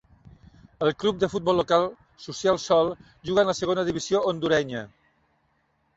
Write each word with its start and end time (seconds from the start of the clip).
El 0.85 0.93
club 1.01 1.19
de 1.23 1.29
futbol 1.33 1.59
local, 1.61 1.85
Social 2.25 2.59
Sol, 2.65 2.91
juga 3.31 3.47
en 3.47 3.51
la 3.53 3.59
segona 3.61 3.87
divisió 3.91 4.23
hondurenya. 4.33 4.83